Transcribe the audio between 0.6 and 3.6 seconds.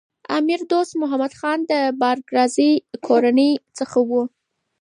دوست محمد خان د بارکزايي کورنۍ